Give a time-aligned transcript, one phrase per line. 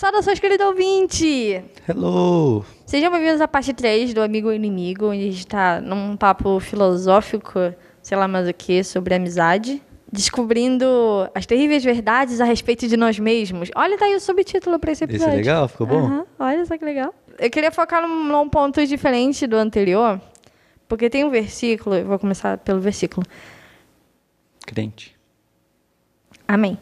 [0.00, 1.62] Saudações, querido ouvinte!
[1.86, 2.64] Hello!
[2.86, 6.58] Sejam bem-vindos à parte 3 do Amigo e Inimigo, onde a gente está num papo
[6.58, 7.58] filosófico,
[8.02, 9.82] sei lá mais o que, sobre amizade.
[10.10, 10.86] Descobrindo
[11.34, 13.68] as terríveis verdades a respeito de nós mesmos.
[13.76, 15.34] Olha, tá aí o subtítulo para esse Esse episódio.
[15.34, 15.68] é legal?
[15.68, 15.98] Ficou bom?
[15.98, 17.14] Aham, olha só que legal.
[17.38, 20.18] Eu queria focar num, num ponto diferente do anterior,
[20.88, 23.26] porque tem um versículo, eu vou começar pelo versículo.
[24.66, 25.14] Crente.
[26.48, 26.78] Amém.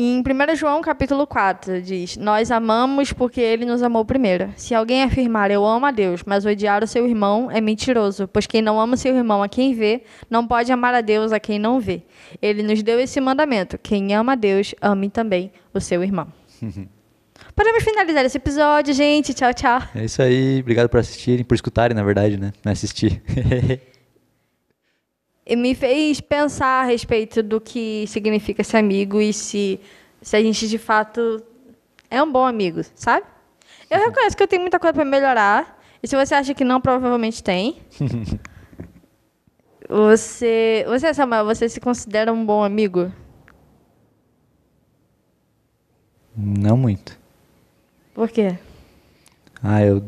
[0.00, 4.48] Em 1 João capítulo 4 diz: Nós amamos porque ele nos amou primeiro.
[4.56, 8.46] Se alguém afirmar eu amo a Deus, mas odiar o seu irmão é mentiroso, pois
[8.46, 11.58] quem não ama seu irmão a quem vê, não pode amar a Deus a quem
[11.58, 12.04] não vê.
[12.40, 16.28] Ele nos deu esse mandamento: quem ama a Deus, ame também o seu irmão.
[17.56, 19.34] Podemos finalizar esse episódio, gente.
[19.34, 19.82] Tchau, tchau.
[19.96, 20.60] É isso aí.
[20.60, 22.52] Obrigado por assistirem, por escutarem, na verdade, né?
[22.64, 23.20] Não assistir.
[25.56, 29.80] Me fez pensar a respeito do que significa ser amigo e se,
[30.20, 31.42] se a gente de fato
[32.10, 33.26] é um bom amigo, sabe?
[33.90, 35.78] Eu reconheço que eu tenho muita coisa para melhorar.
[36.02, 37.78] E se você acha que não, provavelmente tem.
[39.88, 43.10] você, você, Samuel, você se considera um bom amigo?
[46.36, 47.18] Não muito.
[48.14, 48.56] Por quê?
[49.62, 50.04] Ah, eu.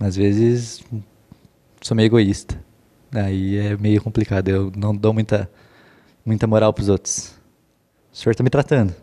[0.00, 0.82] Às vezes.
[1.80, 2.58] Sou meio egoísta.
[3.14, 4.48] Aí é meio complicado.
[4.48, 5.50] Eu não dou muita,
[6.24, 7.34] muita moral pros outros.
[8.12, 8.94] O senhor tá me tratando.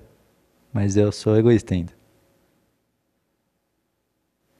[0.73, 1.93] Mas eu sou egoísta ainda.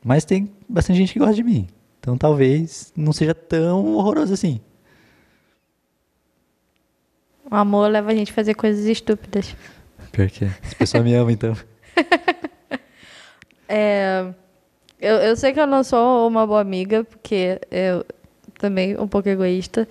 [0.03, 1.67] Mas tem bastante gente que gosta de mim.
[2.00, 4.61] Então talvez não seja tão horroroso assim.
[7.52, 9.55] O amor leva a gente a fazer coisas estúpidas.
[10.11, 10.47] Pior que é.
[10.64, 11.55] As pessoas me amam, então.
[13.72, 14.33] É,
[15.00, 18.03] eu, eu sei que eu não sou uma boa amiga, porque eu
[18.59, 19.88] também um pouco egoísta.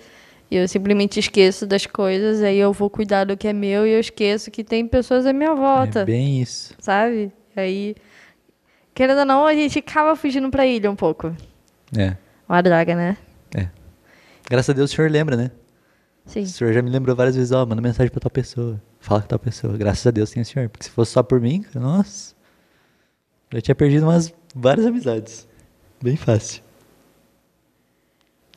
[0.49, 3.91] E eu simplesmente esqueço das coisas, aí eu vou cuidar do que é meu e
[3.91, 6.73] eu esqueço que tem pessoas à minha volta, É bem isso.
[6.79, 7.31] sabe?
[7.55, 7.95] Aí,
[8.95, 11.35] querendo ou não, a gente acaba fugindo pra ilha um pouco.
[11.95, 12.15] É.
[12.47, 13.17] Uma droga, né?
[13.55, 13.67] É.
[14.49, 15.51] Graças a Deus o senhor lembra, né?
[16.25, 16.41] Sim.
[16.43, 18.81] O senhor já me lembrou várias vezes, ó, manda mensagem pra tal pessoa.
[18.99, 19.77] Fala com tal pessoa.
[19.77, 20.67] Graças a Deus tem o senhor.
[20.69, 22.33] Porque se fosse só por mim, nossa.
[23.53, 25.47] Já tinha perdido umas várias amizades.
[26.01, 26.63] Bem fácil.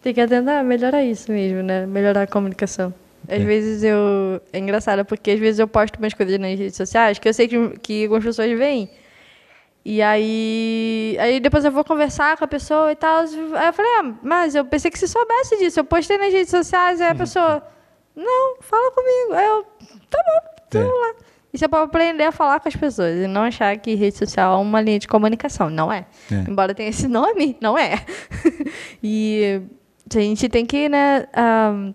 [0.02, 1.86] Tem que tentar melhorar isso mesmo, né?
[1.86, 2.92] Melhorar a comunicação.
[3.28, 3.44] Às É.
[3.44, 4.40] vezes eu.
[4.52, 7.46] É engraçado, porque às vezes eu posto umas coisas nas redes sociais que eu sei
[7.46, 8.90] que, que algumas pessoas veem.
[9.84, 11.16] E aí.
[11.20, 13.20] Aí depois eu vou conversar com a pessoa e tal.
[13.54, 15.78] Aí eu falei, ah, mas eu pensei que você soubesse disso.
[15.80, 17.62] Eu postei nas redes sociais, aí a pessoa.
[18.16, 19.32] Não, fala comigo.
[19.34, 19.64] Aí eu.
[20.10, 21.00] Tá bom, vamos É.
[21.00, 21.14] lá.
[21.52, 24.54] Isso é pra aprender a falar com as pessoas e não achar que rede social
[24.58, 25.68] é uma linha de comunicação.
[25.70, 26.06] Não é.
[26.30, 26.50] É.
[26.50, 28.04] Embora tenha esse nome, não é.
[29.02, 29.60] e
[30.18, 31.90] a gente tem que, né, ah,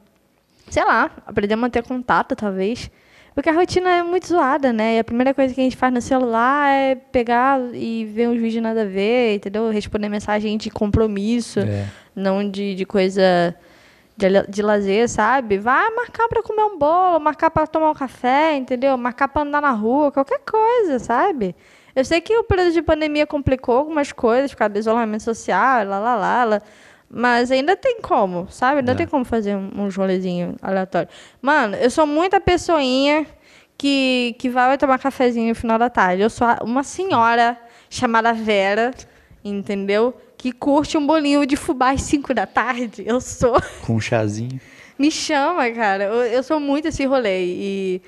[0.70, 2.90] sei lá, aprender a manter contato, talvez.
[3.34, 4.96] Porque a rotina é muito zoada, né?
[4.96, 8.40] E a primeira coisa que a gente faz no celular é pegar e ver uns
[8.42, 9.70] vídeos nada a ver, entendeu?
[9.70, 11.86] Responder mensagem de compromisso, É.
[12.16, 13.56] não de, de coisa
[14.18, 15.60] de, de lazer, sabe?
[15.60, 18.98] Vai marcar pra comer um bolo, marcar pra tomar um café, entendeu?
[18.98, 21.56] Marcar pra andar na rua, qualquer coisa, sabe?
[21.96, 25.86] Eu sei que o período de pandemia complicou algumas coisas, por causa do isolamento social,
[25.86, 26.62] lá, lá, lá, lá.
[27.10, 28.80] Mas ainda tem como, sabe?
[28.80, 28.96] Ainda É.
[28.96, 31.08] tem como fazer um, rolezinho aleatório.
[31.42, 33.26] Mano, eu sou muita pessoinha
[33.78, 36.22] que, que vai tomar cafezinho no final da tarde.
[36.22, 37.58] Eu sou uma senhora
[37.90, 38.92] chamada Vera,
[39.44, 40.14] entendeu?
[40.38, 43.04] Que curte um bolinho de fubá às 5 da tarde.
[43.06, 43.56] Eu sou.
[43.86, 44.60] Com um chazinho.
[44.98, 46.06] Me chama, cara.
[46.06, 47.46] Eu, eu sou muito esse rolê.
[47.46, 48.02] E,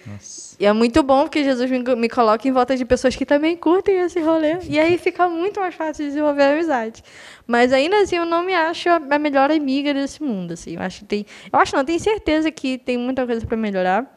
[0.60, 3.56] e é muito bom porque Jesus me, me coloca em volta de pessoas que também
[3.56, 4.58] curtem esse rolê.
[4.68, 7.04] E aí fica muito mais fácil de desenvolver a amizade.
[7.46, 10.54] Mas ainda assim, eu não me acho a a melhor amiga desse mundo.
[10.54, 10.76] Assim.
[10.76, 11.26] Eu acho que tem.
[11.52, 14.16] Eu acho não, tenho certeza que tem muita coisa para melhorar.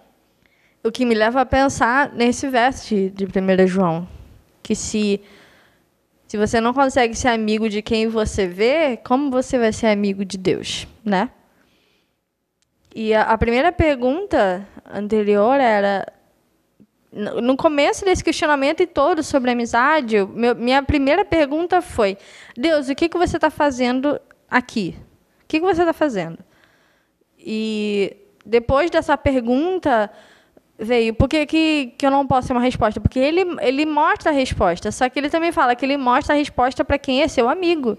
[0.82, 4.09] O que me leva a pensar nesse verso de, de 1 João.
[4.62, 5.21] Que se,
[6.27, 10.25] se você não consegue ser amigo de quem você vê, como você vai ser amigo
[10.25, 11.31] de Deus, né?
[12.94, 16.06] E a, a primeira pergunta anterior era
[17.12, 22.17] no começo desse questionamento e todo sobre amizade, meu- minha primeira pergunta foi:
[22.56, 24.20] Deus, o que, que você está fazendo
[24.50, 24.96] aqui?
[25.43, 26.38] O que, que você está fazendo?
[27.38, 30.11] E depois dessa pergunta
[30.78, 33.00] veio, por que, que, que eu não posso ter uma resposta?
[33.00, 36.38] Porque ele, ele mostra a resposta, só que ele também fala que ele mostra a
[36.38, 37.99] resposta para quem é seu amigo.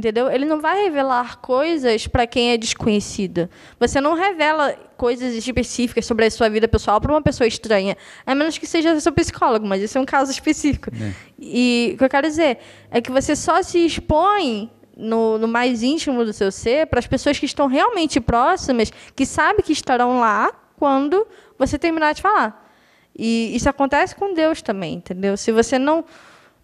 [0.00, 0.30] Entendeu?
[0.30, 3.50] Ele não vai revelar coisas para quem é desconhecido.
[3.78, 8.34] Você não revela coisas específicas sobre a sua vida pessoal para uma pessoa estranha, a
[8.34, 10.90] menos que seja seu psicólogo, mas isso é um caso específico.
[11.38, 12.60] E o que eu quero dizer
[12.90, 17.06] é que você só se expõe no, no mais íntimo do seu ser para as
[17.06, 21.26] pessoas que estão realmente próximas, que sabem que estarão lá quando
[21.58, 22.72] você terminar de falar.
[23.14, 25.36] E isso acontece com Deus também, entendeu?
[25.36, 26.06] Se você não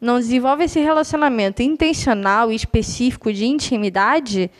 [0.00, 4.50] não desenvolve esse relacionamento intencional e específico de intimidade,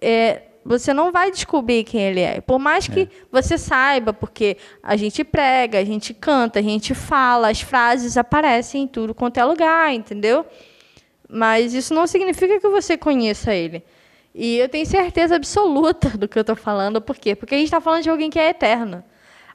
[0.00, 2.40] é, você não vai descobrir quem ele é.
[2.40, 3.08] Por mais que é.
[3.30, 8.84] você saiba, porque a gente prega, a gente canta, a gente fala, as frases aparecem
[8.84, 10.46] em tudo quanto é lugar, entendeu?
[11.28, 13.82] Mas isso não significa que você conheça ele.
[14.34, 17.00] E eu tenho certeza absoluta do que eu estou falando.
[17.00, 17.34] Por quê?
[17.34, 19.04] Porque a gente está falando de alguém que é eterno.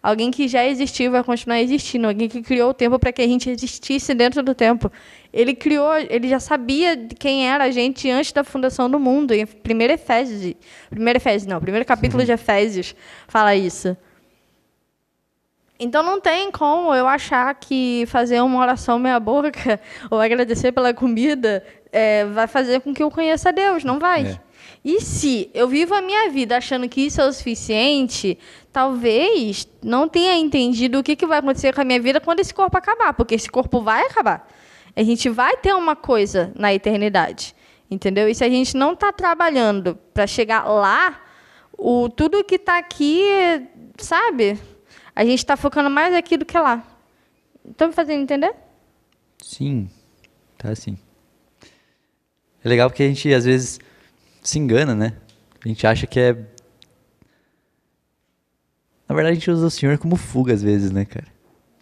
[0.02, 2.08] Alguém que já existiu vai continuar existindo.
[2.08, 4.92] Alguém que criou o tempo para que a gente existisse dentro do tempo.
[5.32, 9.34] Ele criou, ele já sabia quem era a gente antes da fundação do mundo.
[9.34, 10.56] Em 1 Efésios,
[10.90, 12.96] primeiro Efésios, não, primeiro capítulo de Efésios
[13.28, 13.96] fala isso.
[15.80, 19.80] Então não tem como eu achar que fazer uma oração meia boca
[20.12, 24.28] ou agradecer pela comida é, vai fazer com que eu conheça Deus, não vai.
[24.28, 24.40] É.
[24.84, 28.38] E se eu vivo a minha vida achando que isso é o suficiente,
[28.72, 32.54] talvez não tenha entendido o que, que vai acontecer com a minha vida quando esse
[32.54, 34.48] corpo acabar, porque esse corpo vai acabar.
[34.96, 37.56] A gente vai ter uma coisa na eternidade,
[37.90, 38.30] entendeu?
[38.30, 41.22] E se a gente não está trabalhando para chegar lá,
[41.78, 43.22] o tudo que está aqui,
[43.98, 44.60] sabe?
[45.16, 46.84] A gente está focando mais aqui do que lá.
[47.70, 48.54] Estão me fazendo entender?
[49.42, 49.90] Sim,
[50.58, 50.98] tá sim.
[52.64, 53.80] É legal porque a gente às vezes
[54.50, 55.14] se engana, né?
[55.64, 56.34] A gente acha que é.
[59.08, 61.28] Na verdade, a gente usa o Senhor como fuga às vezes, né, cara?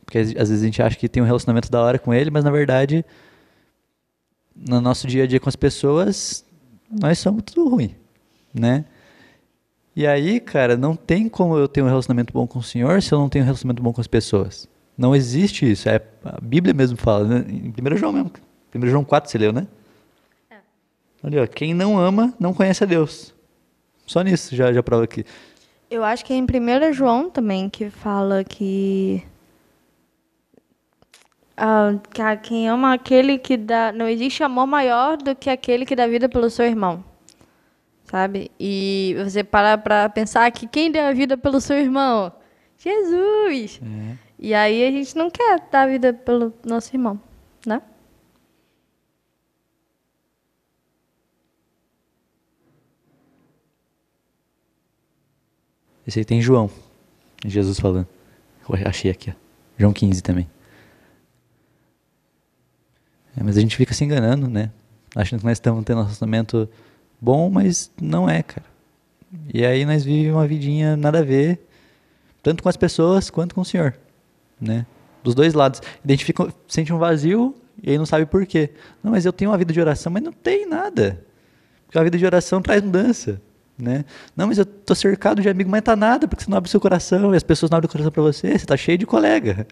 [0.06, 2.44] Porque às vezes a gente acha que tem um relacionamento da hora com ele, mas
[2.44, 3.04] na verdade,
[4.56, 6.46] no nosso dia a dia com as pessoas,
[6.90, 7.94] nós somos tudo ruim,
[8.54, 8.86] né?
[9.96, 13.12] E aí, cara, não tem como eu ter um relacionamento bom com o Senhor se
[13.12, 14.70] eu não tenho um relacionamento bom com as pessoas.
[14.98, 15.90] Não existe isso.
[15.90, 17.46] É, a Bíblia mesmo fala, né?
[17.50, 18.32] Em 1 João mesmo.
[18.74, 19.68] 1 João 4, você leu, né?
[21.24, 23.34] Ali, ó, quem não ama, não conhece a Deus.
[24.06, 25.26] Só nisso já, já prova aqui.
[25.90, 29.24] Eu acho que é em 1 João também que fala que
[31.58, 32.00] ah,
[32.44, 33.92] quem ama aquele que dá.
[33.92, 37.04] Não existe amor maior do que aquele que dá vida pelo seu irmão.
[38.04, 38.52] Sabe?
[38.60, 42.32] E você parar para pensar que quem deu a vida pelo seu irmão?
[42.78, 43.82] Jesus!
[43.84, 44.16] É.
[44.40, 47.20] E aí a gente não quer dar a vida pelo nosso irmão,
[47.66, 47.82] né?
[56.08, 56.70] Esse aí tem João.
[57.46, 58.08] Jesus falando.
[58.86, 59.34] Achei aqui, ó.
[59.78, 60.50] João 15 também.
[63.36, 64.72] É, mas a gente fica se enganando, né?
[65.16, 66.68] Achando que nós estamos tendo um relacionamento
[67.20, 68.66] bom, mas não é, cara.
[69.54, 71.60] E aí nós vivemos uma vidinha nada a ver,
[72.42, 73.94] tanto com as pessoas quanto com o Senhor,
[74.60, 74.86] né?
[75.24, 75.82] Dos dois lados.
[76.04, 77.54] Identifica, sente um vazio
[77.84, 78.72] e aí não sabe por quê.
[79.04, 81.24] Não, mas eu tenho uma vida de oração, mas não tem nada.
[81.86, 83.42] Porque a vida de oração traz mudança,
[83.78, 84.06] né?
[84.36, 86.80] Não, mas eu tô cercado de amigos, mas tá nada, porque você não abre seu
[86.80, 89.68] coração e as pessoas não abrem o coração para você, você tá cheio de colega,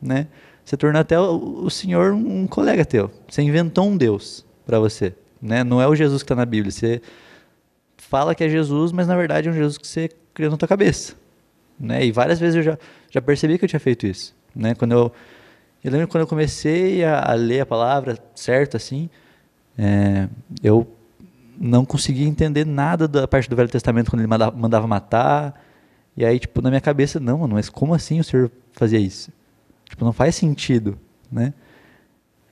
[0.00, 0.26] né?
[0.64, 3.10] Você tornou até o, o Senhor um colega teu.
[3.28, 5.14] Você inventou um Deus para você.
[5.40, 5.64] Né?
[5.64, 6.70] Não é o Jesus que está na Bíblia.
[6.70, 7.02] Você
[7.96, 10.68] fala que é Jesus, mas na verdade é um Jesus que você criou na tua
[10.68, 11.14] cabeça.
[11.78, 12.06] Né?
[12.06, 12.78] E várias vezes eu já,
[13.10, 14.34] já percebi que eu tinha feito isso.
[14.54, 14.74] Né?
[14.74, 15.12] Quando eu,
[15.82, 19.10] eu lembro quando eu comecei a, a ler a palavra certo, assim,
[19.76, 20.28] é,
[20.62, 20.86] eu
[21.62, 25.62] não conseguia entender nada da parte do Velho Testamento quando ele mandava, mandava matar.
[26.16, 29.30] E aí, tipo, na minha cabeça, não, mano, mas como assim o Senhor fazia isso?
[29.88, 30.98] Tipo, não faz sentido,
[31.30, 31.54] né?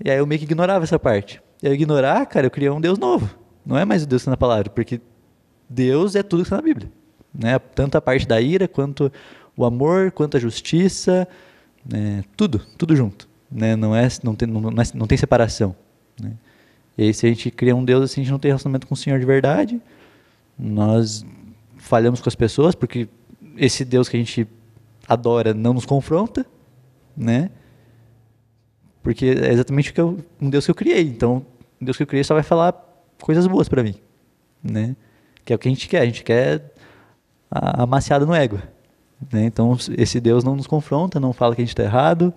[0.02, 1.42] E aí eu meio que ignorava essa parte.
[1.60, 3.36] E eu ignorar, cara, eu criei um Deus novo.
[3.66, 5.00] Não é mais o Deus que está na palavra, porque
[5.68, 6.88] Deus é tudo que está na Bíblia.
[7.34, 7.58] Né?
[7.58, 9.10] Tanto a parte da ira, quanto
[9.56, 11.26] o amor, quanto a justiça,
[11.84, 12.22] né?
[12.36, 13.28] tudo, tudo junto.
[13.50, 13.74] Né?
[13.74, 15.74] Não, é, não, tem, não, não, é, não tem separação.
[16.20, 16.32] Né?
[17.02, 18.96] E se a gente cria um Deus assim, a gente não tem relacionamento com o
[18.96, 19.80] Senhor de verdade,
[20.58, 21.24] nós
[21.78, 23.08] falhamos com as pessoas, porque
[23.56, 24.46] esse Deus que a gente
[25.08, 26.44] adora não nos confronta,
[27.16, 27.50] né?
[29.02, 31.02] Porque é exatamente o que eu, um Deus que eu criei.
[31.02, 31.44] Então,
[31.80, 32.74] um Deus que eu criei só vai falar
[33.18, 33.94] coisas boas para mim,
[34.62, 34.94] né?
[35.42, 36.02] Que é o que a gente quer.
[36.02, 36.70] A gente quer
[37.50, 38.60] a amaciada no ego.
[39.32, 39.46] Né?
[39.46, 42.32] Então, esse Deus não nos confronta, não fala que a gente está errado,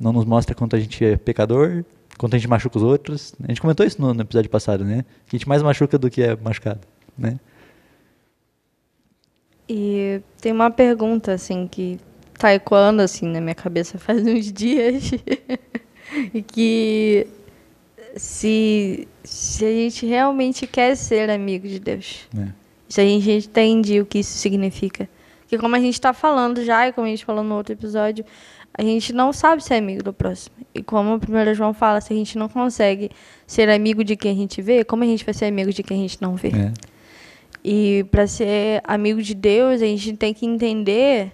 [0.00, 1.84] não nos mostra quanto a gente é pecador,
[2.18, 3.32] quanto a gente machuca os outros.
[3.42, 5.04] A gente comentou isso no, no episódio passado, né?
[5.26, 6.80] Que a gente mais machuca do que é machucado,
[7.16, 7.38] né?
[9.68, 11.98] E tem uma pergunta, assim, que
[12.38, 15.10] tá ecoando assim na minha cabeça faz uns dias
[16.32, 17.26] e que
[18.16, 22.48] se, se a gente realmente quer ser amigo de Deus, é.
[22.88, 25.08] se a gente entende o que isso significa,
[25.46, 28.24] que como a gente está falando já e como a gente falou no outro episódio,
[28.78, 30.54] a gente não sabe ser amigo do próximo.
[30.72, 33.10] E como o primeiro João fala, se a gente não consegue
[33.46, 35.98] ser amigo de quem a gente vê, como a gente vai ser amigo de quem
[35.98, 36.48] a gente não vê?
[36.48, 36.72] É.
[37.64, 41.32] E para ser amigo de Deus, a gente tem que entender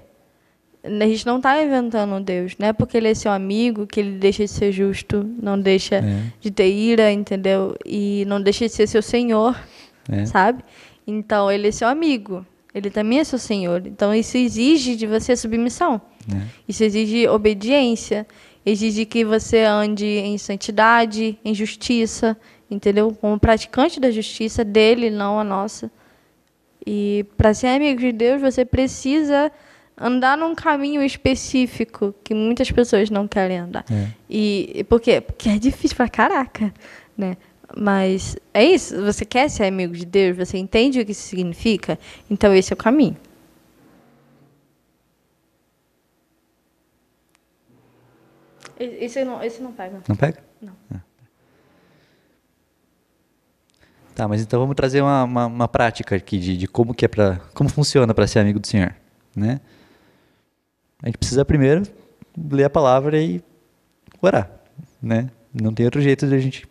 [0.82, 2.56] A gente não está inventando Deus.
[2.58, 5.96] Não é porque ele é seu amigo que ele deixa de ser justo, não deixa
[5.96, 6.22] É.
[6.40, 7.74] de ter ira, entendeu?
[7.86, 9.58] E não deixa de ser seu senhor,
[10.10, 10.26] É.
[10.26, 10.62] sabe?
[11.06, 12.44] Então, ele é seu amigo.
[12.74, 13.86] Ele também é seu senhor.
[13.86, 16.02] Então, isso exige de você submissão.
[16.26, 16.48] Né?
[16.68, 18.26] Isso exige obediência,
[18.64, 22.36] exige que você ande em santidade, em justiça,
[22.70, 23.16] entendeu?
[23.20, 25.90] Como praticante da justiça dele, não a nossa.
[26.86, 29.50] E para ser amigo de Deus, você precisa
[29.96, 33.84] andar num caminho específico que muitas pessoas não querem andar.
[33.90, 34.08] É.
[34.28, 35.20] E e por quê?
[35.20, 36.72] Porque é difícil pra caraca,
[37.16, 37.36] né?
[37.76, 41.98] Mas é isso, você quer ser amigo de Deus, você entende o que isso significa?
[42.30, 43.16] Então esse é o caminho.
[48.84, 50.00] Esse não, esse não pega.
[50.08, 50.42] Não pega?
[50.60, 50.72] Não.
[50.92, 51.00] Ah.
[54.14, 57.08] Tá, mas então vamos trazer uma, uma, uma prática aqui de, de como que é
[57.08, 58.94] para como funciona para ser amigo do Senhor,
[59.34, 59.60] né?
[61.02, 61.82] A gente precisa primeiro
[62.50, 63.42] ler a palavra e
[64.22, 64.48] orar,
[65.02, 65.28] né?
[65.52, 66.68] Não tem outro jeito de a gente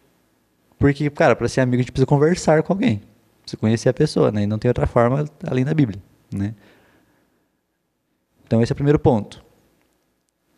[0.77, 3.01] porque, cara, para ser amigo a gente precisa conversar com alguém,
[3.41, 4.43] precisa conhecer a pessoa, né?
[4.43, 6.01] E não tem outra forma além da Bíblia,
[6.31, 6.53] né?
[8.45, 9.43] Então esse é o primeiro ponto.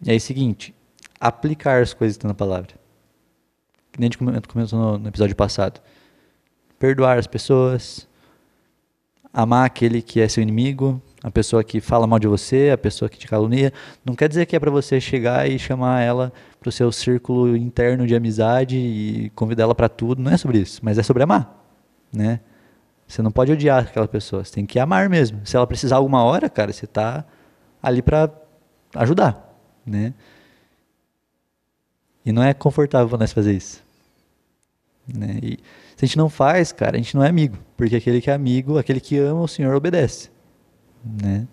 [0.03, 0.74] E aí, seguinte,
[1.19, 2.73] aplicar as coisas que estão na palavra.
[3.91, 5.79] Que nem a gente come- comentou no, no episódio passado.
[6.77, 8.07] Perdoar as pessoas,
[9.33, 13.09] amar aquele que é seu inimigo, a pessoa que fala mal de você, a pessoa
[13.09, 13.71] que te calunia.
[14.03, 17.55] Não quer dizer que é para você chegar e chamar ela para o seu círculo
[17.55, 20.21] interno de amizade e convidar ela para tudo.
[20.21, 21.65] Não é sobre isso, mas é sobre amar,
[22.13, 22.39] né?
[23.07, 25.39] Você não pode odiar aquela pessoa, você tem que amar mesmo.
[25.45, 27.23] Se ela precisar alguma hora, cara, você tá
[27.81, 28.31] ali para
[28.95, 29.55] ajudar,
[29.85, 30.13] né?
[32.25, 33.83] E não é confortável nós fazer isso.
[35.07, 35.39] Né?
[35.41, 35.59] E
[35.95, 37.57] se a gente não faz, cara, a gente não é amigo.
[37.77, 40.29] Porque aquele que é amigo, aquele que ama o Senhor, obedece.
[41.21, 41.47] Né?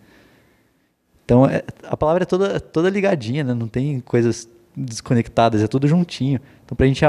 [1.24, 3.54] Então, é- a palavra é toda, toda ligadinha, né?
[3.54, 6.40] não tem coisas desconectadas, é tudo juntinho.
[6.64, 7.00] Então, pra gente,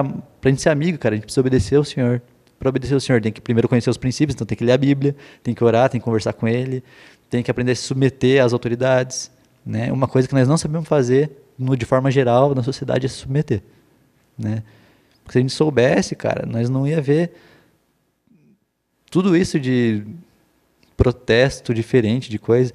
[0.41, 2.21] pra gente ser amigo, cara, a gente precisa obedecer ao Senhor.
[2.59, 4.77] Para obedecer ao Senhor, tem que primeiro conhecer os princípios, então tem que ler a
[4.77, 6.83] Bíblia, tem que orar, tem que conversar com Ele,
[7.29, 9.31] tem que aprender a se submeter às autoridades.
[9.65, 9.91] Né?
[9.91, 13.15] Uma coisa que nós não sabemos fazer, no, de forma geral, na sociedade, é se
[13.15, 13.61] submeter.
[14.37, 14.63] Né?
[15.23, 17.33] Porque se a gente soubesse, cara, nós não ia ver
[19.09, 20.03] tudo isso de
[20.97, 22.73] protesto diferente, de coisa.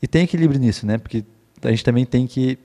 [0.00, 0.98] E tem equilíbrio nisso, né?
[0.98, 1.24] Porque
[1.62, 2.58] a gente também tem que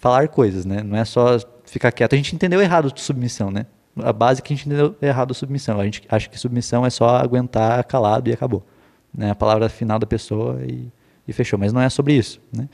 [0.00, 0.82] falar coisas, né?
[0.82, 2.14] Não é só ficar quieto.
[2.14, 3.66] A gente entendeu errado submissão, né?
[3.96, 5.78] A base que a gente entendeu errado submissão.
[5.78, 8.66] A gente acha que submissão é só aguentar calado e acabou.
[9.12, 9.30] Né?
[9.30, 10.90] A palavra final da pessoa e,
[11.26, 11.58] e fechou.
[11.58, 12.68] Mas não é sobre isso, né?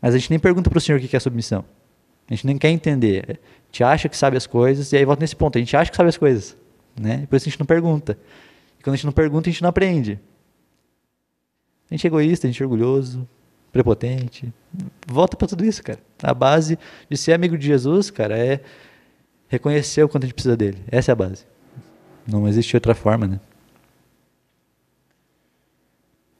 [0.00, 1.64] Mas a gente nem pergunta para o Senhor o que é submissão.
[2.28, 3.40] A gente nem quer entender.
[3.40, 5.56] A gente acha que sabe as coisas, e aí volta nesse ponto.
[5.56, 6.56] A gente acha que sabe as coisas.
[6.98, 7.26] Né?
[7.28, 8.18] Por isso a gente não pergunta.
[8.78, 10.20] E quando a gente não pergunta, a gente não aprende.
[11.90, 13.26] A gente é egoísta, a gente é orgulhoso,
[13.72, 14.52] prepotente.
[15.06, 15.98] Volta para tudo isso, cara.
[16.22, 18.60] A base de ser amigo de Jesus, cara, é
[19.48, 20.78] reconhecer o quanto a gente precisa dele.
[20.88, 21.46] Essa é a base.
[22.26, 23.40] Não existe outra forma, né?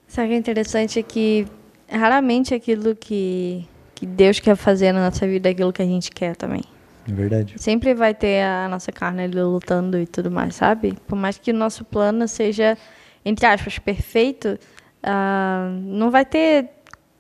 [0.09, 1.47] Sabe o que é interessante é que
[1.88, 6.11] raramente aquilo que, que Deus quer fazer na nossa vida é aquilo que a gente
[6.11, 6.62] quer também.
[7.07, 7.55] É verdade.
[7.57, 10.95] Sempre vai ter a nossa carne ali lutando e tudo mais, sabe?
[11.07, 12.77] Por mais que o nosso plano seja,
[13.25, 14.59] entre aspas, perfeito,
[15.03, 16.71] ah, não vai ter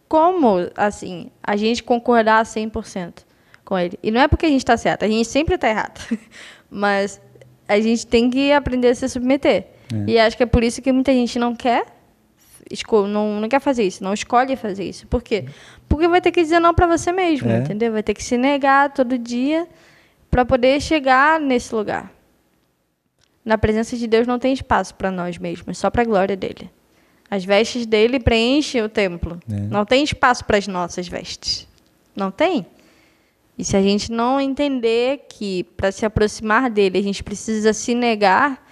[0.08, 3.24] como, assim, a gente concordar 100%
[3.64, 3.98] com ele.
[4.02, 6.00] E não é porque a gente está certo, a gente sempre está errado.
[6.70, 7.20] Mas
[7.66, 9.66] a gente tem que aprender a se submeter.
[9.92, 10.04] É.
[10.06, 11.97] E acho que é por isso que muita gente não quer
[13.08, 15.06] não, não quer fazer isso, não escolhe fazer isso.
[15.06, 15.46] Por quê?
[15.88, 17.58] Porque vai ter que dizer não para você mesmo, É.
[17.58, 17.92] entendeu?
[17.92, 19.66] Vai ter que se negar todo dia
[20.30, 22.12] para poder chegar nesse lugar.
[23.44, 26.70] Na presença de Deus não tem espaço para nós mesmos, só para a glória dele.
[27.30, 29.38] As vestes dele preenchem o templo.
[29.50, 29.54] É.
[29.54, 31.66] Não tem espaço para as nossas vestes.
[32.14, 32.66] Não tem.
[33.56, 37.94] E se a gente não entender que para se aproximar dele a gente precisa se
[37.94, 38.64] negar,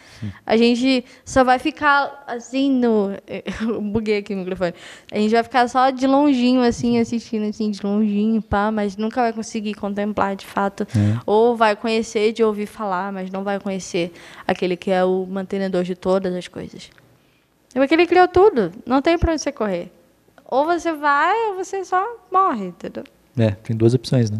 [0.44, 3.10] a gente só vai ficar assim no.
[3.60, 4.74] Eu buguei aqui o microfone.
[5.12, 9.20] A gente vai ficar só de longinho, assim, assistindo assim, de longinho, pá, mas nunca
[9.20, 10.84] vai conseguir contemplar de fato.
[10.84, 11.20] É.
[11.26, 14.12] Ou vai conhecer de ouvir falar, mas não vai conhecer
[14.46, 16.90] aquele que é o mantenedor de todas as coisas.
[17.74, 18.72] É porque ele criou tudo.
[18.86, 19.92] Não tem pra onde você correr.
[20.46, 23.04] Ou você vai, ou você só morre, entendeu?
[23.36, 24.38] É, tem duas opções, né?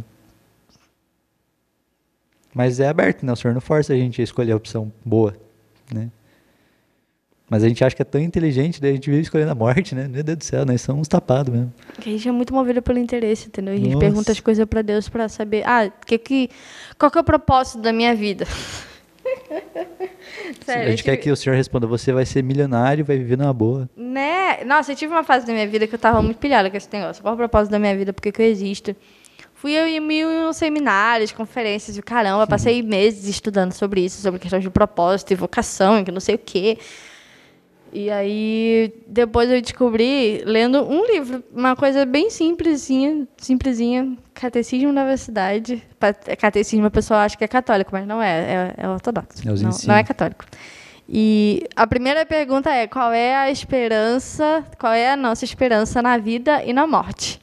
[2.55, 3.33] Mas é aberto, né?
[3.33, 5.37] O senhor não força a gente a escolher a opção boa,
[5.93, 6.11] né?
[7.49, 9.95] Mas a gente acha que é tão inteligente, daí a gente vive escolhendo a morte,
[9.95, 10.09] né?
[10.09, 11.73] Meu Deus do céu, nós somos tapados mesmo.
[11.95, 13.75] Porque a gente é muito movido pelo interesse, entendeu?
[13.75, 13.99] A gente Nossa.
[14.01, 16.51] pergunta as coisas pra Deus pra saber, ah, que, que,
[16.99, 18.47] qual que é o propósito da minha vida?
[20.65, 23.53] Sério, a gente quer que o senhor responda, você vai ser milionário, vai viver numa
[23.53, 23.89] boa.
[23.97, 24.61] Né?
[24.61, 26.77] É, nossa, eu tive uma fase da minha vida que eu tava muito pilhada com
[26.77, 27.23] esse negócio.
[27.23, 28.13] Qual o propósito da minha vida?
[28.13, 28.95] Por que, que eu existo?
[29.57, 34.63] Fui eu em mil seminários, conferências, e caramba, passei meses estudando sobre isso, sobre questões
[34.63, 36.79] de propósito e vocação, que não sei o quê.
[37.91, 45.01] E aí, depois eu descobri, lendo um livro, uma coisa bem simplesinha, simplesinha, Catecismo da
[45.01, 45.83] Universidade.
[46.39, 49.41] Catecismo a pessoa acha que é católico, mas não é, é, é ortodoxo.
[49.43, 50.45] É não, não é católico.
[51.09, 56.19] E a primeira pergunta é: qual é a esperança, qual é a nossa esperança na
[56.19, 57.41] vida e na morte?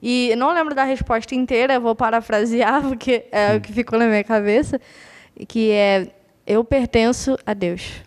[0.00, 4.24] E não lembro da resposta inteira, vou parafrasear, porque é o que ficou na minha
[4.24, 4.80] cabeça,
[5.48, 6.08] que é:
[6.46, 8.02] eu pertenço a Deus.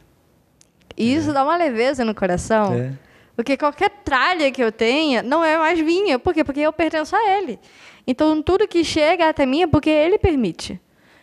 [0.97, 2.73] E isso dá uma leveza no coração.
[2.73, 2.91] É.
[3.35, 6.19] Porque qualquer tralha que eu tenha não é mais minha.
[6.19, 6.43] Por quê?
[6.43, 7.59] Porque eu pertenço a Ele.
[8.05, 10.79] Então, tudo que chega até mim é porque Ele permite.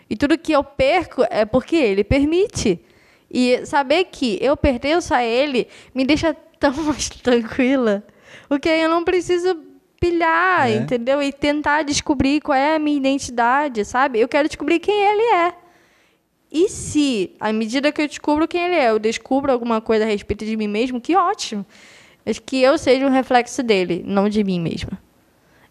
[0.08, 2.80] E tudo que eu perco é porque Ele permite.
[3.30, 8.02] E saber que eu pertenço a Ele me deixa tão mais tranquila.
[8.48, 9.54] Porque eu não preciso
[10.00, 10.76] pilhar, É.
[10.76, 11.22] entendeu?
[11.22, 14.20] E tentar descobrir qual é a minha identidade, sabe?
[14.20, 15.54] Eu quero descobrir quem Ele é.
[16.50, 20.08] E se, à medida que eu descubro quem ele é, eu descubro alguma coisa a
[20.08, 21.64] respeito de mim mesmo, que ótimo.
[22.24, 24.98] Mas que eu seja um reflexo dele, não de mim mesma.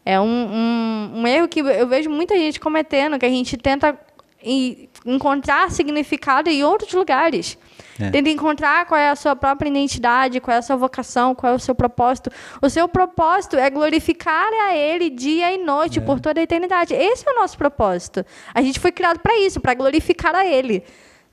[0.06, 3.98] É um, um, um erro que eu vejo muita gente cometendo, que a gente tenta
[4.50, 7.58] em- encontrar significado em outros lugares.
[8.00, 8.10] É.
[8.12, 11.56] Tenta encontrar qual é a sua própria identidade, qual é a sua vocação, qual é
[11.56, 12.30] o seu propósito.
[12.62, 16.94] O seu propósito é glorificar a Ele dia e noite por toda a eternidade.
[16.94, 18.24] Esse é o nosso propósito.
[18.54, 20.84] A gente foi criado para isso, para glorificar a Ele.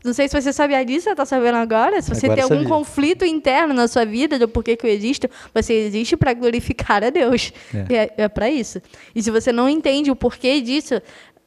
[0.02, 2.00] Não sei se você sabia disso, você está sabendo agora.
[2.02, 2.68] Se você Agora tem algum sabia.
[2.68, 7.08] conflito interno na sua vida do porquê que eu existo, você existe para glorificar a
[7.08, 7.52] Deus.
[7.74, 7.86] É.
[7.92, 8.82] E É, é para isso.
[9.14, 11.00] E se você não entende o porquê disso,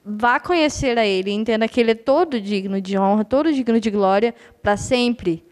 [0.07, 1.31] vá conhecer a Ele.
[1.31, 5.43] Entenda que Ele é todo digno de honra, todo digno de glória para sempre.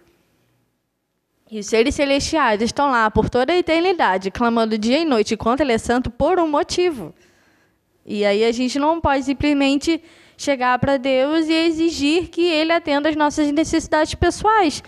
[1.52, 5.62] E os seres celestiais estão lá por toda a eternidade, clamando dia e noite enquanto
[5.62, 7.14] Ele é santo por um motivo.
[8.06, 10.02] E aí a gente não pode simplesmente
[10.38, 14.82] chegar para Deus e exigir que Ele atenda às nossas necessidades pessoais.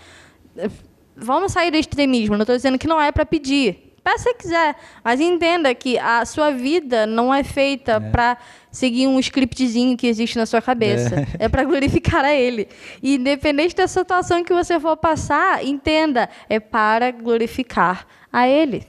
[1.14, 2.36] Vamos sair do extremismo.
[2.36, 3.87] Não estou dizendo que não é para pedir.
[4.08, 8.38] Peça se quiser, mas entenda que a sua vida não é feita para
[8.72, 11.14] seguir um scriptzinho que existe na sua cabeça.
[11.38, 12.68] É, para glorificar a Ele.
[13.02, 18.86] E independente da situação que você for passar, entenda, é para glorificar a Ele.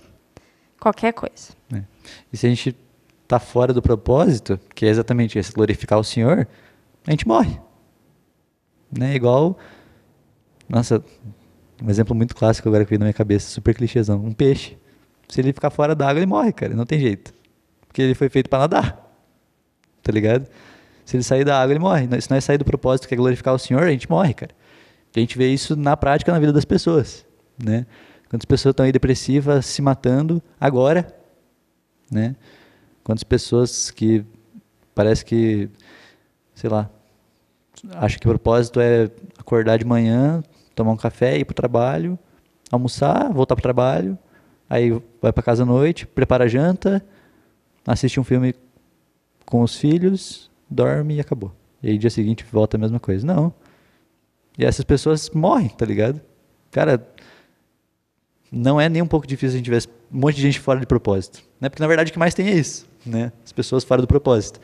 [0.80, 1.50] Qualquer coisa.
[1.74, 1.84] É.
[2.32, 2.74] E se a gente
[3.28, 6.48] tá fora do propósito, que é exatamente esse, glorificar o Senhor,
[7.06, 7.60] a gente morre.
[8.98, 9.16] Né?
[9.16, 9.60] Igual,
[10.70, 11.04] nossa,
[11.84, 14.78] um exemplo muito clássico agora que veio na minha cabeça, super clichêzão, um peixe.
[15.30, 17.34] Se ele ficar fora d'água, ele morre, cara, não tem jeito.
[17.88, 19.06] Porque ele foi feito para nadar.
[20.04, 20.48] Tá ligado?
[21.06, 22.08] Se ele sair da água, ele morre.
[22.22, 24.52] Se nós sair do propósito que é glorificar o Senhor, a gente morre, cara.
[25.16, 27.26] A gente vê isso na prática na vida das pessoas,
[27.64, 27.86] né?
[28.30, 31.16] Quantas pessoas estão aí depressivas, se matando agora,
[32.12, 32.36] né?
[33.04, 34.24] Quantas pessoas que
[34.94, 35.68] parece que,
[36.54, 36.90] sei lá,
[37.96, 40.44] acham que o propósito é acordar de manhã,
[40.76, 42.20] tomar um café, ir pro trabalho,
[42.72, 44.18] almoçar, voltar pro trabalho,
[44.70, 47.04] aí vai para casa à noite, prepara a janta,
[47.86, 48.54] assiste um filme
[49.46, 51.52] com os filhos, dorme e acabou.
[51.82, 53.26] E aí dia seguinte volta a mesma coisa.
[53.26, 53.54] Não.
[54.58, 56.22] E essas pessoas morrem, tá ligado?
[56.70, 57.08] Cara,
[58.52, 60.86] não é nem um pouco difícil a gente ver um monte de gente fora de
[60.86, 61.42] propósito.
[61.60, 61.70] Né?
[61.70, 63.32] Porque na verdade o que mais tem é isso, né?
[63.44, 64.60] As pessoas fora do propósito.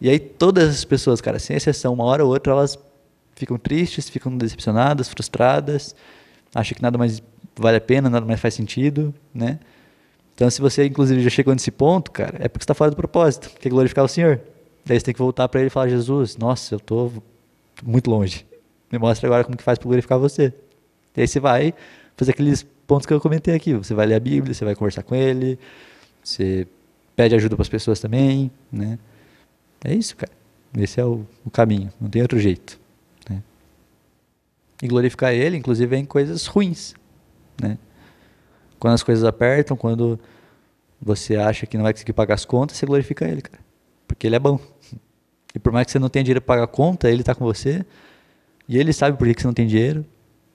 [0.00, 2.78] E aí todas as pessoas, cara, sem exceção, uma hora ou outra, elas
[3.34, 5.94] ficam tristes, ficam decepcionadas, frustradas,
[6.54, 7.22] acham que nada mais
[7.56, 9.58] vale a pena, nada mais faz sentido, né?
[10.34, 12.96] Então, se você, inclusive, já chegou nesse ponto, cara, é porque você está fora do
[12.96, 14.40] propósito, que é glorificar o Senhor.
[14.84, 17.12] Daí você tem que voltar para Ele e falar, Jesus, nossa, eu estou
[17.82, 18.44] muito longe.
[18.90, 20.52] Me mostra agora como que faz para glorificar você.
[21.16, 21.72] E aí você vai
[22.16, 23.74] fazer aqueles pontos que eu comentei aqui.
[23.74, 25.58] Você vai ler a Bíblia, você vai conversar com Ele,
[26.22, 26.66] você
[27.14, 28.98] pede ajuda para as pessoas também, né?
[29.84, 30.32] É isso, cara.
[30.76, 32.80] Esse é o, o caminho, não tem outro jeito.
[33.30, 33.40] Né?
[34.82, 36.94] E glorificar Ele, inclusive, é em coisas ruins,
[37.60, 37.78] né?
[38.78, 40.18] Quando as coisas apertam, quando
[41.00, 43.62] você acha que não vai conseguir pagar as contas, você glorifica Ele, cara.
[44.06, 44.58] Porque Ele é bom.
[45.54, 47.44] E por mais que você não tenha dinheiro para pagar a conta, Ele está com
[47.44, 47.84] você.
[48.68, 50.04] E Ele sabe por que você não tem dinheiro.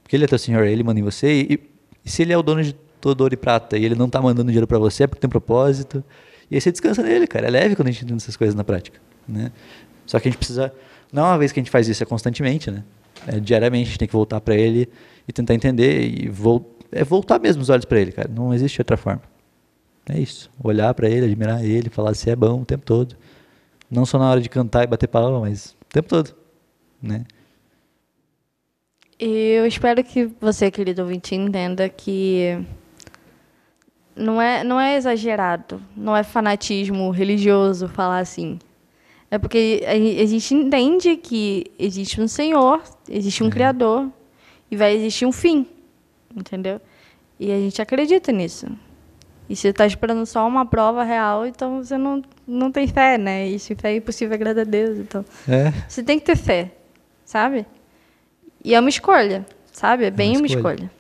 [0.04, 1.42] Porque Ele é teu Senhor, Ele manda em você.
[1.42, 1.60] E,
[2.04, 4.22] e se Ele é o dono de todo ouro e prata e Ele não está
[4.22, 6.04] mandando dinheiro para você, é porque tem propósito.
[6.52, 7.48] E aí você descansa nele, cara.
[7.48, 9.00] É leve quando a gente entende essas coisas na prática.
[9.28, 9.52] Né?
[10.06, 10.74] Só que a gente precisa...
[11.12, 12.84] Não é uma vez que a gente faz isso, é constantemente, né?
[13.26, 14.88] É, diariamente a gente tem que voltar para Ele
[15.28, 18.30] e tentar entender e voltar é voltar mesmo os olhos para ele, cara.
[18.30, 19.22] Não existe outra forma.
[20.08, 20.50] É isso.
[20.64, 23.16] Olhar para ele, admirar ele, falar se é bom o tempo todo.
[23.90, 26.36] Não só na hora de cantar e bater palma, mas o tempo todo,
[27.02, 27.26] né?
[29.20, 32.58] Eu espero que você, querido ouvinte, entenda que
[34.16, 38.60] não é, não é exagerado, não é fanatismo religioso falar assim.
[39.32, 43.52] É porque a, gente entende que existe um Senhor, existe um É.
[43.52, 44.10] Criador
[44.72, 45.68] e vai existir um fim,
[46.36, 46.80] entendeu?
[47.40, 48.68] E a gente acredita nisso.
[49.50, 53.48] E você está esperando só uma prova real, então você não, não tem fé, né?
[53.48, 54.98] E se fé é impossível, agrada a Deus.
[55.00, 56.72] Então, É, você tem que ter fé,
[57.26, 57.66] sabe?
[58.64, 60.06] E é uma escolha, sabe?
[60.06, 60.74] É bem uma escolha.
[60.76, 60.92] escolha.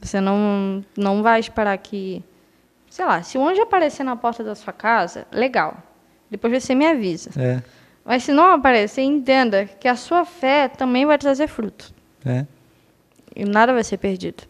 [0.00, 2.24] Você não, não vai esperar que.
[2.88, 5.76] Sei lá, se o anjo aparecer na porta da sua casa, legal.
[6.30, 7.30] Depois você me avisa.
[7.38, 7.62] é,
[8.04, 11.92] Mas se não aparecer, entenda que a sua fé também vai trazer fruto.
[12.24, 12.46] é.
[13.34, 14.42] E nada vai ser perdido.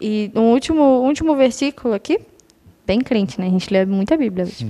[0.00, 2.18] E um último, último versículo aqui,
[2.86, 3.46] bem crente, né?
[3.46, 4.44] A gente lê muita Bíblia.
[4.44, 4.66] hoje.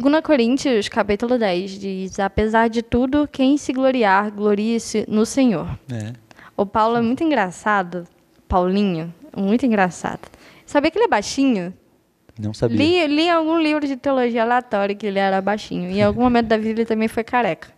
[0.00, 5.78] 2 Coríntios, capítulo 10, diz: Apesar de tudo, quem se gloriar, glorie-se no Senhor.
[5.90, 6.12] é.
[6.56, 8.06] O Paulo é muito engraçado.
[8.46, 10.20] Paulinho, muito engraçado.
[10.64, 11.74] Sabia que ele é baixinho?
[12.38, 12.76] Não sabia.
[12.76, 15.90] Li, li algum livro de teologia aleatório que ele era baixinho.
[15.90, 17.68] E em algum momento da vida ele também foi careca.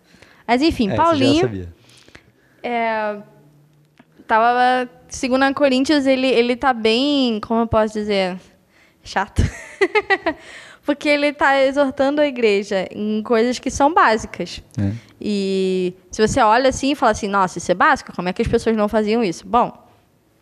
[0.47, 1.69] Mas enfim, É, Paulinho.
[2.67, 3.19] É,
[4.27, 4.91] tava.
[5.09, 7.39] Segundo a Coríntios, ele, ele tá bem.
[7.41, 8.37] Como eu posso dizer?
[9.05, 9.41] Chato.
[10.85, 14.63] Porque ele tá exortando a igreja em coisas que são básicas.
[14.79, 14.93] É.
[15.21, 18.43] E se você olha assim e fala assim, nossa, isso é básico, como é que
[18.43, 19.47] as pessoas não faziam isso?
[19.47, 19.73] Bom,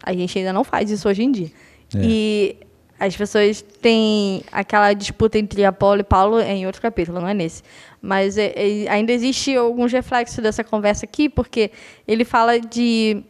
[0.02, 1.50] a gente ainda não faz isso hoje em dia.
[1.94, 1.98] É.
[2.02, 2.56] E
[2.98, 7.34] as pessoas têm aquela disputa entre Apolo e Paulo é em outro capítulo, não é
[7.34, 7.62] nesse.
[8.04, 11.70] Mas é- é- ainda existe alguns reflexos dessa conversa aqui, porque
[12.06, 13.24] ele fala de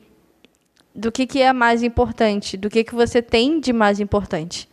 [0.92, 4.68] do que, que é mais importante, do que, que você tem de mais importante.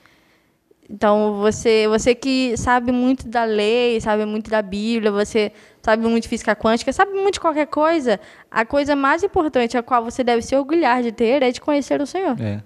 [0.90, 5.52] Então, você, você que sabe muito da lei, sabe muito da Bíblia, você
[5.84, 9.84] sabe muito de física quântica, sabe muito de qualquer coisa, a coisa mais importante a
[9.84, 12.40] qual você deve se orgulhar de ter é de conhecer o Senhor.
[12.42, 12.62] É.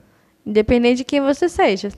[0.45, 1.89] Independente de quem você seja.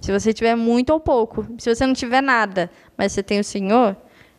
[0.00, 1.46] Se você tiver muito ou pouco.
[1.58, 3.96] Se você não tiver nada, mas você tem o Senhor,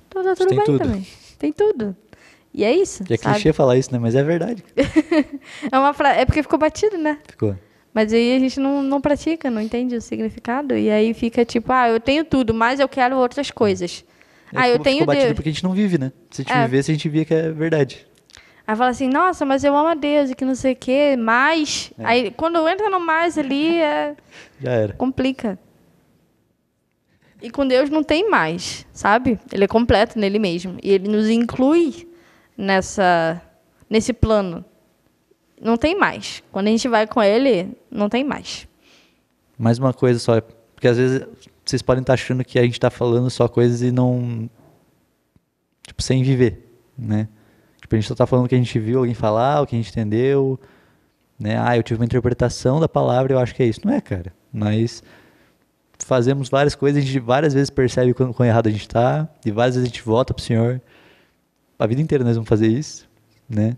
[0.10, 0.80] então tá tudo tem bem tudo.
[0.80, 1.08] também.
[1.38, 1.95] Tem tudo.
[2.54, 3.04] E é isso.
[3.10, 3.36] E é sabe?
[3.36, 4.00] clichê falar isso, né?
[4.00, 4.63] Mas é verdade.
[5.72, 6.13] É, uma fra...
[6.13, 7.17] é porque ficou batido, né?
[7.28, 7.56] Ficou.
[7.93, 10.76] Mas aí a gente não, não pratica, não entende o significado.
[10.76, 14.06] E aí fica tipo, ah, eu tenho tudo, mas eu quero outras coisas.
[14.54, 15.34] É, ah, eu tenho Deus.
[15.34, 16.12] porque a gente não vive, né?
[16.32, 16.65] Se a gente É.
[16.65, 18.06] vivesse, a gente via que é verdade.
[18.65, 21.15] Aí fala assim, nossa, mas eu amo a Deus e que não sei o quê,
[21.17, 21.91] mas.
[21.98, 22.06] É.
[22.06, 24.15] Aí quando entra no mais ali, é...
[24.62, 24.93] Já era.
[24.93, 25.58] complica.
[27.41, 29.39] E com Deus não tem mais, sabe?
[29.52, 30.78] Ele é completo nele mesmo.
[30.84, 32.08] E ele nos inclui
[32.58, 33.41] nessa,
[33.89, 34.65] nesse plano.
[35.62, 36.43] Não tem mais.
[36.52, 38.67] Quando a gente vai com ele, não tem mais.
[39.58, 40.41] Mais uma coisa só,
[40.73, 41.25] porque às vezes
[41.65, 44.49] vocês podem estar achando que a gente está falando só coisas e não.
[45.86, 47.28] Tipo, sem viver, né?
[47.82, 49.75] Tipo, a gente só está falando o que a gente viu alguém falar, o que
[49.75, 50.60] a gente entendeu,
[51.39, 51.58] né?
[51.58, 53.82] Ah, eu tive uma interpretação da palavra, eu acho que é isso.
[53.86, 54.34] Não é, cara.
[54.54, 55.02] Nós
[56.00, 59.52] fazemos várias coisas, a gente várias vezes percebe quão, quão errado a gente está, e
[59.52, 60.82] várias vezes a gente volta pro Senhor.
[61.78, 63.08] A vida inteira nós vamos fazer isso,
[63.48, 63.78] né?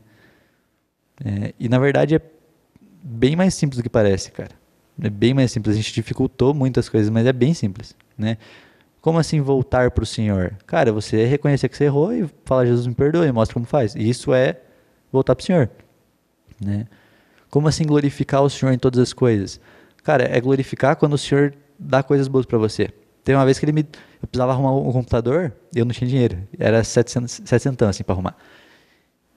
[1.23, 2.21] É, e na verdade é
[3.03, 4.51] bem mais simples do que parece, cara.
[5.01, 5.75] É bem mais simples.
[5.75, 8.37] A gente dificultou muitas coisas, mas é bem simples, né?
[9.01, 10.55] Como assim voltar para o Senhor?
[10.67, 13.95] Cara, você reconhecer que você errou e falar, Jesus me perdoe, e mostra como faz.
[13.95, 14.59] E isso é
[15.11, 15.69] voltar para o Senhor,
[16.63, 16.85] né?
[17.49, 19.59] Como assim glorificar o Senhor em todas as coisas?
[20.03, 22.89] Cara, é glorificar quando o Senhor dá coisas boas para você.
[23.23, 23.81] Tem uma vez que ele me...
[24.21, 26.37] Eu precisava arrumar um computador e eu não tinha dinheiro.
[26.57, 28.37] Era 700, 700 assim para arrumar.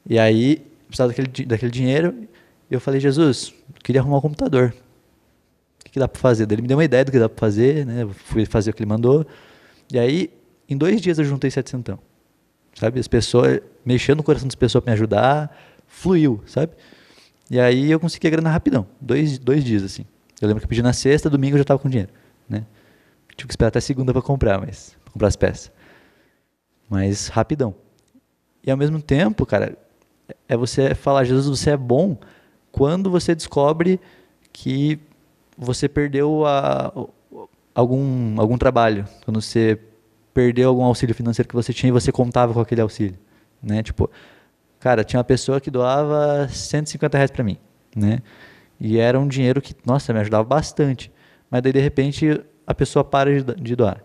[0.08, 2.14] E aí, precisava daquele, daquele dinheiro.
[2.70, 4.74] Eu falei, Jesus, queria arrumar um computador.
[5.80, 6.50] O que, que dá para fazer?
[6.50, 8.02] Ele me deu uma ideia do que dá para fazer, né?
[8.02, 9.26] Eu fui fazer o que ele mandou.
[9.92, 10.30] E aí,
[10.68, 11.96] em dois dias eu juntei 700.
[12.74, 13.00] Sabe?
[13.00, 16.72] As pessoas, mexendo no coração das pessoas para me ajudar, fluiu, sabe?
[17.50, 18.86] E aí eu consegui a grana rapidão.
[19.00, 20.04] Dois, dois dias, assim.
[20.40, 22.10] Eu lembro que eu pedi na sexta, domingo eu já estava com dinheiro,
[22.48, 22.64] né?
[23.36, 24.96] Tive que esperar até segunda para comprar, mas...
[25.04, 25.72] Pra comprar as peças.
[26.88, 27.74] Mas rapidão.
[28.64, 29.76] E ao mesmo tempo, cara,
[30.48, 32.16] é você falar, Jesus, você é bom
[32.70, 34.00] quando você descobre
[34.52, 34.98] que
[35.56, 36.92] você perdeu a,
[37.74, 39.78] algum, algum trabalho, quando você
[40.32, 43.18] perdeu algum auxílio financeiro que você tinha e você contava com aquele auxílio,
[43.62, 43.82] né?
[43.82, 44.10] Tipo,
[44.80, 47.58] cara, tinha uma pessoa que doava 150 reais para mim,
[47.94, 48.20] né?
[48.80, 51.12] E era um dinheiro que, nossa, me ajudava bastante.
[51.54, 54.02] Mas daí, de repente, a pessoa para de, do- de doar.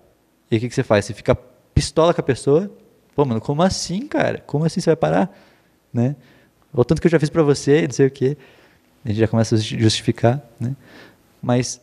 [0.51, 1.05] E o que, que você faz?
[1.05, 1.33] Você fica
[1.73, 2.69] pistola com a pessoa.
[3.15, 4.37] Pô, mano, como assim, cara?
[4.45, 5.35] Como assim você vai parar?
[5.91, 6.15] Né?
[6.71, 8.37] O tanto que eu já fiz para você, não sei o quê.
[9.03, 10.75] A gente já começa a justi- justificar, né?
[11.41, 11.81] Mas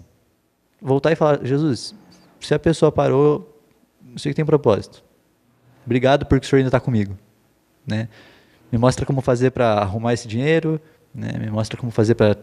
[0.81, 1.97] voltar e falar, Jesus,
[2.41, 3.53] se a pessoa parou,
[4.13, 5.03] eu sei que tem propósito.
[5.85, 7.19] Obrigado porque o senhor ainda está comigo,
[7.85, 8.09] né?
[8.71, 10.81] Me mostra como fazer para arrumar esse dinheiro,
[11.13, 11.33] né?
[11.41, 12.37] Me mostra como fazer para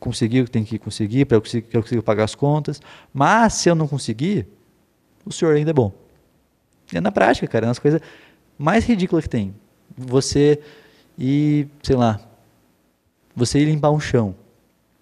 [0.00, 2.80] conseguir o que tem que conseguir, para eu conseguir, eu pagar as contas.
[3.12, 4.48] Mas se eu não conseguir,
[5.24, 5.92] o senhor ainda é bom.
[6.92, 8.00] E é na prática, cara, é das coisas
[8.58, 9.54] mais ridículas que tem.
[9.96, 10.60] Você
[11.16, 12.18] ir, sei lá,
[13.36, 14.34] você ir limpar um chão.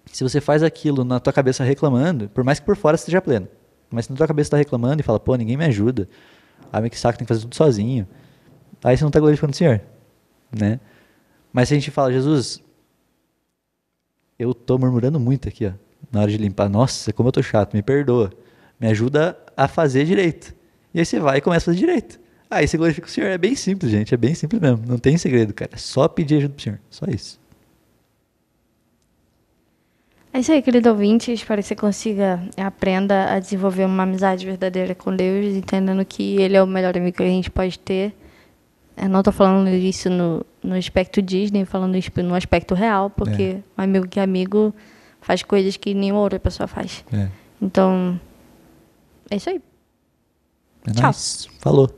[0.05, 3.47] Se você faz aquilo na tua cabeça reclamando, por mais que por fora esteja pleno,
[3.89, 6.09] mas se na tua cabeça está reclamando e fala, pô, ninguém me ajuda,
[6.71, 8.07] ah, que saco, tem que fazer tudo sozinho,
[8.83, 9.81] aí você não está glorificando o Senhor,
[10.51, 10.79] né?
[11.53, 12.61] Mas se a gente fala, Jesus,
[14.39, 15.71] eu estou murmurando muito aqui, ó,
[16.11, 18.31] na hora de limpar, nossa, como eu tô chato, me perdoa,
[18.79, 20.55] me ajuda a fazer direito.
[20.93, 22.19] E aí você vai e começa a fazer direito.
[22.49, 23.27] Aí você glorifica o Senhor.
[23.27, 24.13] É bem simples, gente.
[24.13, 24.81] É bem simples mesmo.
[24.87, 25.71] Não tem segredo, cara.
[25.73, 26.79] É só pedir ajuda pro Senhor.
[26.89, 27.39] Só isso.
[30.33, 31.31] É isso aí, querido ouvinte.
[31.31, 36.55] Espero que você consiga, aprenda a desenvolver uma amizade verdadeira com Deus, entendendo que Ele
[36.55, 38.15] é o melhor amigo que a gente pode ter.
[38.97, 43.81] Eu não estou falando isso no, no aspecto Disney, falando no aspecto real, porque é.
[43.81, 44.73] um amigo que é amigo
[45.21, 47.03] faz coisas que nenhuma outra pessoa faz.
[47.11, 47.29] É.
[47.61, 48.19] Então,
[49.29, 49.61] é isso aí.
[50.87, 51.07] É Tchau.
[51.07, 51.49] Nice.
[51.59, 51.89] Falou.